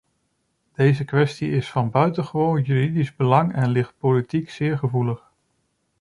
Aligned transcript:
Deze 0.73 1.05
kwestie 1.05 1.49
is 1.51 1.69
van 1.71 1.89
buitengewoon 1.89 2.61
juridisch 2.61 3.15
belang 3.15 3.53
en 3.53 3.69
ligt 3.69 3.97
politiek 3.97 4.49
zeer 4.49 4.77
gevoelig. 4.77 5.31